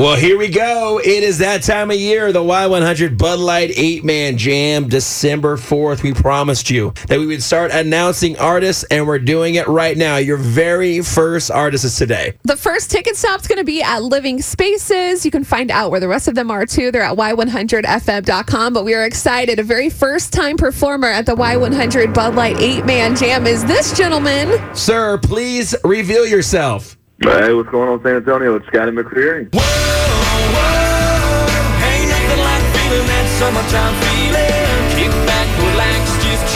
Well, 0.00 0.16
here 0.16 0.38
we 0.38 0.48
go. 0.48 0.98
It 0.98 1.22
is 1.22 1.36
that 1.40 1.62
time 1.62 1.90
of 1.90 1.96
year, 1.98 2.32
the 2.32 2.42
Y100 2.42 3.18
Bud 3.18 3.38
Light 3.38 3.70
8 3.76 4.02
Man 4.02 4.38
Jam, 4.38 4.88
December 4.88 5.58
4th. 5.58 6.02
We 6.02 6.14
promised 6.14 6.70
you 6.70 6.94
that 7.08 7.18
we 7.18 7.26
would 7.26 7.42
start 7.42 7.70
announcing 7.70 8.38
artists, 8.38 8.82
and 8.84 9.06
we're 9.06 9.18
doing 9.18 9.56
it 9.56 9.68
right 9.68 9.94
now. 9.98 10.16
Your 10.16 10.38
very 10.38 11.02
first 11.02 11.50
artist 11.50 11.84
is 11.84 11.98
today. 11.98 12.32
The 12.44 12.56
first 12.56 12.90
ticket 12.90 13.14
stop 13.14 13.42
is 13.42 13.46
going 13.46 13.58
to 13.58 13.64
be 13.64 13.82
at 13.82 14.02
Living 14.02 14.40
Spaces. 14.40 15.26
You 15.26 15.30
can 15.30 15.44
find 15.44 15.70
out 15.70 15.90
where 15.90 16.00
the 16.00 16.08
rest 16.08 16.28
of 16.28 16.34
them 16.34 16.50
are 16.50 16.64
too. 16.64 16.90
They're 16.90 17.02
at 17.02 17.18
y100fm.com. 17.18 18.72
But 18.72 18.86
we 18.86 18.94
are 18.94 19.04
excited. 19.04 19.58
A 19.58 19.62
very 19.62 19.90
first 19.90 20.32
time 20.32 20.56
performer 20.56 21.08
at 21.08 21.26
the 21.26 21.36
Y100 21.36 22.14
Bud 22.14 22.34
Light 22.34 22.58
8 22.58 22.86
Man 22.86 23.14
Jam 23.14 23.46
is 23.46 23.66
this 23.66 23.94
gentleman. 23.94 24.74
Sir, 24.74 25.18
please 25.18 25.74
reveal 25.84 26.24
yourself. 26.24 26.96
Hey, 27.20 27.52
what's 27.52 27.68
going 27.68 27.86
on, 27.86 28.02
San 28.02 28.16
Antonio? 28.16 28.56
It's 28.56 28.66
Scotty 28.68 28.92
McCreery. 28.96 29.52
Whoa, 29.52 29.60
whoa, 29.60 31.84
ain't 31.84 32.08
nothing 32.08 32.40
like 32.40 32.64
feeling 32.72 33.04
that 33.12 33.26
summertime 33.36 33.92
feeling. 34.08 34.80
Kick 34.96 35.12
back, 35.28 35.44
relax, 35.60 36.16
just. 36.24 36.48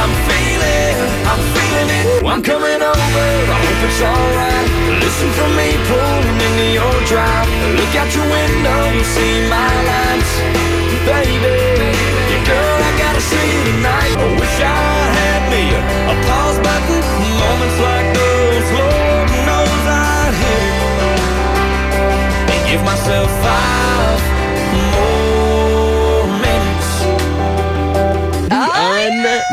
I'm 0.00 0.08
feeling, 0.24 0.96
I'm 1.28 1.42
feeling 1.52 1.88
it. 2.00 2.24
I'm 2.24 2.40
coming 2.40 2.80
over, 2.80 3.28
I 3.44 3.56
hope 3.60 3.84
it's 3.84 4.00
alright. 4.00 4.72
Listen 5.04 5.28
for 5.36 5.52
me 5.52 5.76
pulling 5.84 6.40
into 6.48 6.72
your 6.72 6.96
drive. 7.04 7.44
Look 7.76 7.92
out 7.92 8.08
your 8.16 8.24
window, 8.24 8.96
you 8.96 9.04
see 9.04 9.52
my 9.52 9.68
lights, 9.84 10.32
baby. 11.04 11.57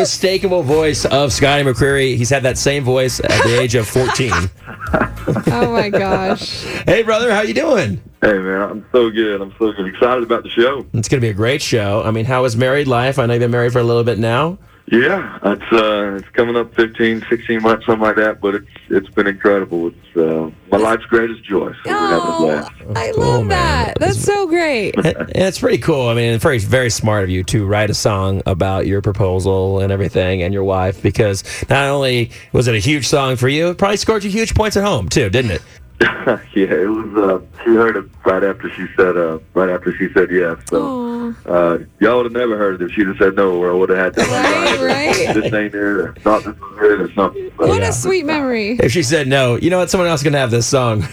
Unmistakable 0.00 0.62
voice 0.62 1.04
of 1.04 1.30
Scotty 1.30 1.62
McCreery. 1.62 2.16
He's 2.16 2.30
had 2.30 2.42
that 2.44 2.56
same 2.56 2.84
voice 2.84 3.20
at 3.20 3.44
the 3.44 3.60
age 3.60 3.74
of 3.74 3.86
14. 3.86 4.32
Oh 5.46 5.70
my 5.72 5.90
gosh. 5.90 6.64
hey, 6.86 7.02
brother, 7.02 7.32
how 7.32 7.42
you 7.42 7.54
doing? 7.54 8.02
Hey, 8.20 8.32
man, 8.38 8.62
I'm 8.62 8.86
so 8.90 9.10
good. 9.10 9.40
I'm 9.40 9.52
so 9.58 9.70
good. 9.70 9.86
Excited 9.86 10.24
about 10.24 10.42
the 10.42 10.48
show. 10.48 10.84
It's 10.94 11.08
going 11.08 11.20
to 11.20 11.24
be 11.24 11.28
a 11.28 11.34
great 11.34 11.62
show. 11.62 12.02
I 12.02 12.10
mean, 12.10 12.24
how 12.24 12.44
is 12.46 12.56
married 12.56 12.88
life? 12.88 13.18
I 13.18 13.26
know 13.26 13.34
you've 13.34 13.40
been 13.40 13.50
married 13.50 13.72
for 13.72 13.78
a 13.78 13.84
little 13.84 14.02
bit 14.02 14.18
now. 14.18 14.58
Yeah, 14.86 15.38
it's 15.44 15.72
uh, 15.72 16.16
it's 16.18 16.28
coming 16.30 16.56
up 16.56 16.74
15, 16.74 17.24
16 17.28 17.62
months, 17.62 17.86
something 17.86 18.02
like 18.02 18.16
that. 18.16 18.40
But 18.40 18.56
it's 18.56 18.70
it's 18.88 19.10
been 19.10 19.28
incredible. 19.28 19.88
It's 19.88 20.16
uh, 20.16 20.50
my 20.50 20.50
life's 20.80 21.04
greatest 21.06 21.44
joy. 21.44 21.72
So 21.84 21.90
we're 21.90 22.08
having 22.08 22.18
a 22.28 22.36
Oh, 22.36 22.46
blast. 22.46 22.72
I 22.96 23.12
Cool, 23.12 23.24
love 23.24 23.46
man. 23.46 23.48
that. 23.48 23.98
That's 24.00 24.22
so 24.22 24.46
great. 24.46 24.94
Yeah, 24.96 25.24
it's 25.34 25.58
pretty 25.60 25.78
cool. 25.78 26.08
I 26.08 26.14
mean, 26.14 26.38
very, 26.38 26.58
very 26.58 26.90
smart 26.90 27.24
of 27.24 27.30
you 27.30 27.44
to 27.44 27.66
write 27.66 27.90
a 27.90 27.94
song 27.94 28.42
about 28.46 28.86
your 28.86 29.00
proposal 29.02 29.80
and 29.80 29.92
everything 29.92 30.42
and 30.42 30.52
your 30.54 30.64
wife 30.64 31.02
because 31.02 31.44
not 31.68 31.86
only 31.88 32.30
was 32.52 32.68
it 32.68 32.74
a 32.74 32.78
huge 32.78 33.06
song 33.06 33.36
for 33.36 33.48
you, 33.48 33.70
it 33.70 33.78
probably 33.78 33.96
scored 33.96 34.24
you 34.24 34.30
huge 34.30 34.54
points 34.54 34.76
at 34.76 34.84
home 34.84 35.08
too, 35.08 35.28
didn't 35.30 35.52
it? 35.52 35.62
yeah, 36.00 36.38
it 36.54 36.88
was. 36.88 37.14
Uh, 37.42 37.62
she 37.62 37.70
heard 37.74 37.96
it 37.96 38.04
right 38.24 38.42
after 38.42 38.70
she 38.70 38.86
said 38.96 39.16
uh, 39.18 39.38
right 39.54 39.68
after 39.68 39.94
she 39.96 40.08
said 40.14 40.30
yes. 40.30 40.56
So 40.70 40.78
Aw. 41.46 41.48
uh, 41.48 41.78
y'all 42.00 42.16
would 42.18 42.26
have 42.26 42.32
never 42.32 42.56
heard 42.58 42.80
it 42.80 42.84
if 42.84 42.92
she'd 42.92 43.06
have 43.06 43.16
said 43.18 43.36
no, 43.36 43.52
or 43.52 43.70
I 43.70 43.74
would 43.74 43.88
have 43.90 43.98
had 43.98 44.14
to. 44.14 44.20
Right, 44.22 44.80
right. 44.80 45.34
This 45.34 45.52
ain't 45.52 45.74
it. 45.74 45.76
Or 45.76 46.14
not 46.24 46.44
this 46.44 46.54
is 46.56 46.62
it. 46.62 47.00
Or 47.00 47.12
something. 47.14 47.50
But, 47.56 47.68
What 47.68 47.82
yeah. 47.82 47.88
a 47.88 47.92
sweet 47.92 48.24
memory. 48.26 48.78
If 48.82 48.92
she 48.92 49.02
said 49.02 49.28
no, 49.28 49.56
you 49.56 49.70
know 49.70 49.78
what? 49.78 49.90
Someone 49.90 50.08
else 50.08 50.22
can 50.22 50.32
have 50.34 50.50
this 50.50 50.66
song. 50.66 51.00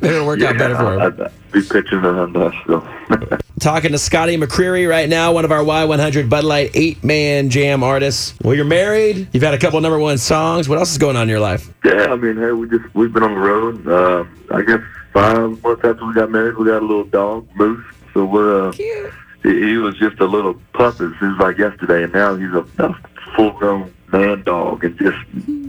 Maybe 0.00 0.14
it'll 0.14 0.26
work 0.26 0.40
out 0.42 0.56
better 0.58 0.74
for 0.76 0.82
her. 0.84 1.00
I'd, 1.00 1.20
I'd 1.20 1.32
be 1.52 1.60
pitching 1.62 1.98
it 1.98 2.04
on 2.06 2.36
us. 2.36 2.54
So. 2.66 2.80
Talking 3.60 3.92
to 3.92 3.98
Scotty 3.98 4.36
McCreery 4.38 4.88
right 4.88 5.08
now, 5.08 5.32
one 5.34 5.44
of 5.44 5.52
our 5.52 5.62
Y100 5.62 6.30
Bud 6.30 6.44
Light 6.44 6.70
eight 6.74 7.04
man 7.04 7.50
jam 7.50 7.82
artists. 7.82 8.34
Well, 8.42 8.54
you're 8.54 8.64
married. 8.64 9.28
You've 9.32 9.42
had 9.42 9.52
a 9.52 9.58
couple 9.58 9.78
number 9.82 9.98
one 9.98 10.16
songs. 10.16 10.66
What 10.68 10.78
else 10.78 10.92
is 10.92 10.98
going 10.98 11.16
on 11.16 11.24
in 11.24 11.28
your 11.28 11.40
life? 11.40 11.70
Yeah, 11.84 12.06
I 12.10 12.16
mean, 12.16 12.36
hey, 12.38 12.52
we 12.52 12.68
just 12.70 12.94
we've 12.94 13.12
been 13.12 13.22
on 13.22 13.34
the 13.34 13.40
road. 13.40 13.86
Uh, 13.86 14.24
I 14.54 14.62
guess 14.62 14.80
five 15.12 15.62
months 15.62 15.84
after 15.84 16.06
we 16.06 16.14
got 16.14 16.30
married, 16.30 16.56
we 16.56 16.64
got 16.66 16.78
a 16.82 16.86
little 16.86 17.04
dog, 17.04 17.46
Moose. 17.56 17.84
So 18.14 18.24
we're 18.24 18.68
uh, 18.68 18.72
Cute. 18.72 19.12
He, 19.42 19.68
he 19.68 19.76
was 19.76 19.96
just 19.98 20.20
a 20.20 20.26
little 20.26 20.54
pup. 20.72 20.94
It 21.00 21.12
seems 21.20 21.38
like 21.38 21.58
yesterday, 21.58 22.04
and 22.04 22.12
now 22.12 22.34
he's 22.36 22.52
a, 22.52 22.64
a 22.84 22.94
full-grown 23.36 23.92
man 24.12 24.42
dog 24.42 24.84
and 24.84 24.98
just 24.98 25.18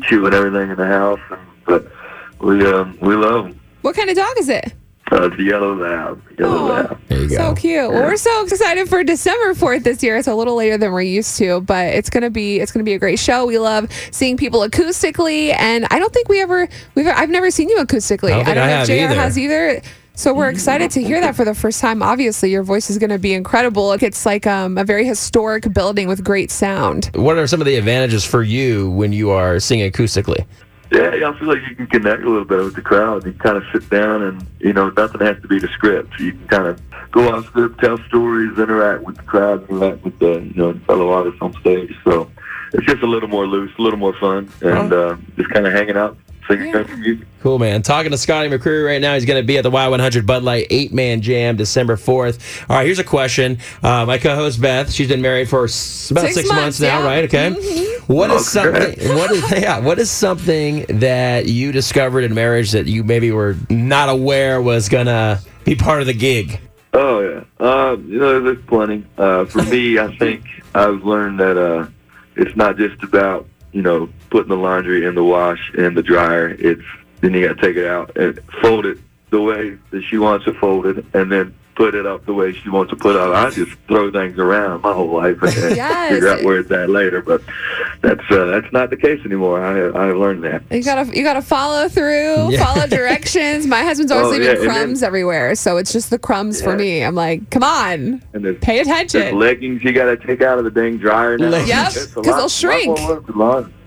chewing 0.08 0.34
everything 0.34 0.72
in 0.72 0.78
the 0.78 0.88
house. 0.88 1.20
And, 1.30 1.40
but 1.66 1.92
we 2.40 2.66
um, 2.66 2.98
we 3.02 3.16
love 3.16 3.48
him. 3.48 3.60
What 3.82 3.96
kind 3.96 4.10
of 4.10 4.16
dog 4.16 4.34
is 4.38 4.50
it? 4.50 4.74
Uh, 5.12 5.28
the 5.28 5.44
yellow 5.44 5.76
lab, 5.76 6.24
yellow 6.40 6.58
Aw. 6.58 6.66
lab. 6.68 7.02
There 7.10 7.22
you 7.24 7.30
go. 7.30 7.36
So 7.36 7.56
cute. 7.56 7.92
Well, 7.92 8.04
we're 8.04 8.16
so 8.16 8.46
excited 8.46 8.88
for 8.88 9.04
December 9.04 9.54
4th 9.54 9.84
this 9.84 10.02
year. 10.02 10.16
It's 10.16 10.30
a 10.30 10.34
little 10.34 10.56
later 10.56 10.78
than 10.78 10.94
we're 10.94 11.02
used 11.02 11.38
to, 11.40 11.60
but 11.60 11.88
it's 11.88 12.10
going 12.10 12.24
to 12.24 12.30
be 12.30 12.62
it's 12.62 12.72
going 12.72 12.80
to 12.80 12.90
be 12.90 12.94
a 12.94 13.00
great 13.00 13.20
show. 13.20 13.46
We 13.46 13.60
love 13.60 13.92
seeing 14.12 14.38
people 14.38 14.62
acoustically 14.62 15.54
and 15.60 15.86
I 15.92 16.00
don't 16.00 16.14
think 16.14 16.30
we 16.30 16.42
ever 16.42 16.70
we've 16.96 17.08
I've 17.08 17.30
never 17.30 17.52
seen 17.52 17.68
you 17.68 17.78
acoustically. 17.80 18.32
I 18.32 18.36
don't 18.36 18.46
think 18.46 18.58
I 18.58 18.62
know 18.62 18.68
have 18.68 18.82
if 18.84 18.88
JR 18.88 19.04
either. 19.04 19.16
has 19.16 19.38
either. 19.38 19.82
So 20.14 20.34
we're 20.34 20.50
excited 20.50 20.92
to 20.92 21.02
hear 21.02 21.20
that 21.22 21.36
for 21.36 21.46
the 21.46 21.56
first 21.56 21.82
time. 21.82 22.04
Obviously, 22.04 22.52
your 22.52 22.64
voice 22.64 22.90
is 22.90 22.98
going 22.98 23.10
to 23.10 23.18
be 23.18 23.34
incredible. 23.34 23.92
It's 23.94 24.26
like 24.26 24.46
um, 24.46 24.78
a 24.78 24.84
very 24.84 25.06
historic 25.06 25.74
building 25.74 26.08
with 26.08 26.24
great 26.24 26.52
sound. 26.52 27.10
What 27.16 27.38
are 27.38 27.48
some 27.48 27.62
of 27.62 27.66
the 27.66 27.76
advantages 27.76 28.24
for 28.26 28.44
you 28.44 28.92
when 28.92 29.14
you 29.14 29.32
are 29.32 29.60
singing 29.60 29.92
acoustically? 29.92 30.46
Yeah, 30.92 31.16
yeah, 31.16 31.30
I 31.30 31.40
feel 31.40 31.48
like 31.48 31.62
you 31.70 31.76
can 31.76 31.88
connect 31.88 32.22
a 32.24 32.30
little 32.30 32.44
bit 32.44 32.60
with 32.60 32.76
the 32.76 32.82
crowd. 32.82 33.26
You 33.26 33.32
kind 33.34 33.56
of 33.56 33.64
sit 33.72 33.90
down 33.90 34.22
and, 34.24 34.46
you 34.60 34.74
know, 34.74 34.90
nothing 34.90 35.22
has 35.22 35.42
to 35.42 35.48
be 35.48 35.58
the 35.58 35.70
script. 35.70 36.20
You 36.20 36.34
can 36.34 36.48
kind 36.50 36.68
of 36.68 36.82
go 37.12 37.34
off 37.34 37.46
script, 37.46 37.80
tell 37.80 37.98
stories, 38.10 38.52
interact 38.60 39.04
with 39.04 39.16
the 39.16 39.24
crowd, 39.24 39.68
interact 39.70 40.04
with 40.04 40.20
the, 40.20 40.42
you 40.42 40.54
know, 40.56 40.74
fellow 40.86 41.10
artists 41.12 41.40
on 41.42 41.54
stage. 41.62 41.96
So 42.04 42.30
it's 42.74 42.86
just 42.86 43.02
a 43.04 43.08
little 43.08 43.30
more 43.30 43.48
loose, 43.48 43.72
a 43.80 43.82
little 43.82 44.00
more 44.00 44.14
fun, 44.20 44.52
and 44.62 44.92
uh, 44.92 45.16
just 45.38 45.50
kind 45.50 45.66
of 45.66 45.72
hanging 45.72 45.96
out, 45.96 46.18
singing 46.52 46.68
Yeah. 46.68 46.74
country 46.74 46.98
music. 46.98 47.28
Cool, 47.42 47.58
man. 47.60 47.82
Talking 47.82 48.12
to 48.12 48.18
Scotty 48.18 48.50
McCreery 48.50 48.86
right 48.86 49.02
now. 49.02 49.16
He's 49.16 49.26
going 49.26 49.42
to 49.42 49.46
be 49.46 49.58
at 49.58 49.64
the 49.64 49.72
Y100 49.72 50.26
Bud 50.26 50.44
Light 50.44 50.68
8 50.70 50.94
Man 50.94 51.22
Jam 51.22 51.56
December 51.56 51.96
4th. 51.96 52.40
All 52.70 52.76
right, 52.78 52.86
here's 52.86 53.00
a 53.00 53.04
question. 53.04 53.58
Uh, 53.82 54.06
my 54.06 54.18
co 54.18 54.36
host, 54.36 54.62
Beth, 54.62 54.92
she's 54.92 55.08
been 55.08 55.22
married 55.22 55.50
for 55.50 55.60
about 55.62 55.70
Six 55.72 56.34
six, 56.36 56.48
months, 56.50 56.50
months, 56.50 56.80
now, 56.82 57.00
yeah. 57.00 57.06
right? 57.06 57.24
Okay. 57.26 57.98
What 58.08 58.30
is 58.32 58.48
something? 58.48 59.16
What 59.16 59.32
is 59.32 59.52
yeah? 59.62 59.80
What 59.80 59.98
is 59.98 60.12
something 60.12 60.86
that 61.00 61.46
you 61.46 61.72
discovered 61.72 62.24
in 62.26 62.34
marriage 62.34 62.72
that 62.72 62.86
you 62.88 63.04
maybe 63.04 63.32
were 63.32 63.56
not 63.70 64.10
aware 64.10 64.62
was 64.62 64.90
gonna 64.90 65.40
be 65.64 65.76
part 65.76 66.02
of 66.02 66.08
the 66.08 66.14
gig? 66.14 66.60
Oh 66.94 67.20
yeah, 67.22 67.66
uh, 67.66 67.96
you 68.06 68.20
know 68.20 68.42
there's 68.42 68.64
plenty. 68.66 69.06
Uh, 69.18 69.46
for 69.46 69.64
me, 69.64 69.98
I 69.98 70.14
think 70.18 70.44
I've 70.76 71.04
learned 71.06 71.40
that 71.40 71.58
uh, 71.58 71.88
it's 72.36 72.56
not 72.58 72.76
just 72.76 73.02
about 73.04 73.48
you 73.72 73.82
know 73.82 74.10
putting 74.30 74.50
the 74.50 74.58
laundry 74.58 75.06
in 75.06 75.16
the 75.16 75.24
wash 75.24 75.72
and 75.78 75.96
the 75.96 76.04
dryer. 76.04 76.50
It's 76.60 76.82
then 77.22 77.34
you 77.34 77.48
got 77.48 77.58
to 77.58 77.62
take 77.62 77.78
it 77.78 77.86
out 77.86 78.18
and 78.18 78.40
fold 78.62 78.86
it 78.86 78.98
the 79.30 79.42
way 79.42 79.78
that 79.92 80.04
she 80.04 80.18
wants 80.18 80.48
it 80.48 80.56
folded, 80.58 81.06
and 81.14 81.32
then 81.32 81.56
put 81.76 81.96
it 81.96 82.06
up 82.06 82.26
the 82.26 82.34
way 82.34 82.54
she 82.54 82.70
wants 82.70 82.90
to 82.92 82.96
put 82.96 83.16
it 83.16 83.22
up. 83.22 83.34
I 83.36 83.50
just 83.50 83.72
throw 83.88 84.12
things 84.12 84.38
around 84.38 84.82
my 84.82 84.94
whole 84.94 85.12
life 85.16 85.42
and 85.42 85.54
Yes. 85.76 86.12
figure 86.12 86.28
out 86.30 86.44
where 86.44 86.60
it's 86.60 86.72
at 86.72 86.90
later. 86.90 87.22
But 87.22 87.42
that's 88.02 88.22
uh, 88.30 88.46
that's 88.46 88.72
not 88.74 88.90
the 88.90 88.98
case 88.98 89.20
anymore. 89.26 89.62
I 89.64 89.80
I 90.08 90.12
learned 90.12 90.44
that. 90.44 90.64
You 90.72 90.84
gotta 90.84 91.16
you 91.16 91.24
gotta 91.24 91.42
follow 91.42 91.88
through, 91.90 92.50
Yeah. 92.52 92.66
follow 92.66 92.88
directions. 92.88 93.66
My 93.68 93.84
husband's 93.84 94.12
always 94.12 94.28
Oh, 94.28 94.32
leaving 94.32 94.48
yeah, 94.48 94.54
and 94.54 94.62
then- 94.62 94.70
crumbs 94.70 95.04
everywhere, 95.04 95.56
so 95.56 95.78
it's 95.78 95.92
just 95.94 96.10
the 96.10 96.20
crumbs 96.20 96.62
for 96.62 96.76
me. 96.76 97.04
I'm 97.04 97.16
like, 97.16 97.50
come 97.50 97.64
on, 97.64 98.22
And 98.34 98.44
there's 98.46 98.58
pay 98.60 98.76
There's 98.84 98.88
attention. 98.88 99.40
leggings 99.40 99.84
you 99.84 99.94
got 99.94 100.06
to 100.06 100.18
take 100.18 100.42
out 100.42 100.58
of 100.58 100.64
the 100.66 100.72
dang 100.72 100.98
dryer 100.98 101.38
now. 101.38 101.50
Yep, 101.56 101.88
It's 101.88 101.96
a 101.98 102.08
'cause 102.08 102.16
lot- 102.18 102.24
they'll 102.24 102.36
lot 102.42 102.52
shrink. 102.52 102.98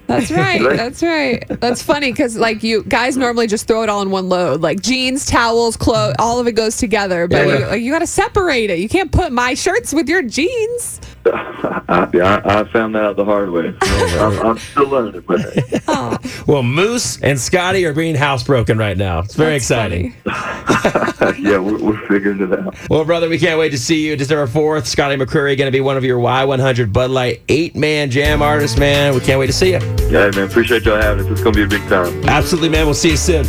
More 0.09 0.19
work 0.19 0.29
than 0.29 0.29
laundry. 0.29 0.29
That's 0.29 0.31
right. 0.31 0.61
Right. 0.63 0.77
That's 0.77 1.03
right. 1.03 1.61
That's 1.61 1.83
funny 1.83 2.13
because 2.13 2.37
like 2.37 2.63
you 2.63 2.83
guys 2.85 3.17
normally 3.17 3.47
just 3.47 3.67
throw 3.67 3.83
it 3.83 3.89
all 3.89 4.03
in 4.03 4.11
one 4.11 4.29
load, 4.29 4.61
like 4.61 4.81
jeans, 4.81 5.27
towels, 5.27 5.77
clothes, 5.77 6.15
all 6.19 6.39
of 6.41 6.47
it 6.47 6.53
goes 6.53 6.77
together. 6.77 7.27
But 7.29 7.47
Yeah. 7.47 7.59
you, 7.59 7.67
like, 7.67 7.83
you 7.83 7.93
got 7.93 8.01
to 8.01 8.07
separate 8.07 8.71
it. 8.71 8.79
You 8.79 8.89
can't 8.89 9.11
put 9.13 9.33
my 9.33 9.55
shirts 9.55 9.93
with 9.93 10.09
your 10.09 10.23
jeans. 10.23 11.01
I, 11.27 12.09
yeah, 12.15 12.41
I, 12.45 12.61
I 12.61 12.65
found 12.65 12.95
that 12.95 13.05
out 13.05 13.17
the 13.17 13.25
hard 13.25 13.51
way. 13.51 13.75
I'm, 13.83 14.47
I'm 14.47 14.59
still 14.59 14.89
learning, 14.89 15.25
but 15.27 15.41
Well, 16.47 16.63
Moose 16.63 17.21
and 17.23 17.39
Scotty 17.39 17.85
are 17.87 17.93
being 17.93 18.15
housebroken 18.15 18.79
right 18.79 18.97
now. 18.97 19.21
It's 19.21 19.35
very 19.35 19.53
that's 19.53 19.65
exciting. 19.65 20.15
yeah, 20.27 21.59
we're, 21.59 21.79
we're 21.79 22.07
figuring 22.09 22.41
it 22.41 22.59
out. 22.59 22.77
Well, 22.91 23.05
brother, 23.05 23.29
we 23.29 23.39
can't 23.39 23.59
wait 23.59 23.71
to 23.71 23.79
see 23.79 24.07
you 24.07 24.17
December 24.17 24.47
4th. 24.47 24.87
Scotty 24.87 25.17
McCreery 25.17 25.57
going 25.57 25.67
to 25.67 25.71
be 25.71 25.81
one 25.81 25.97
of 25.97 26.05
your 26.05 26.19
Y100 26.21 26.93
Bud 26.93 27.11
Light 27.11 27.43
eight 27.49 27.75
man 27.75 28.11
jam 28.11 28.43
artists, 28.43 28.79
man. 28.79 29.15
We 29.15 29.21
can't 29.21 29.39
wait 29.39 29.47
to 29.47 29.53
see 29.53 29.73
you. 29.73 29.81
Yeah, 30.11 30.31
man, 30.35 30.49
appreciate 30.49 30.85
y'all 30.85 31.01
having 31.01 31.25
us. 31.25 31.31
It's 31.31 31.43
going 31.43 31.55
to 31.55 31.67
be 31.67 31.77
a 31.77 31.79
big 31.79 31.89
time. 31.89 32.25
Absolutely, 32.29 32.69
man. 32.69 32.87
We'll 32.87 32.95
see 32.95 33.11
you 33.11 33.17
soon. 33.17 33.45